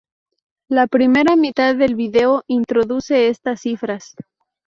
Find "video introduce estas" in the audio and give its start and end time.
1.93-3.61